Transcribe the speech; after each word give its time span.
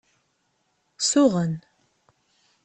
Suɣen. 1.01 1.53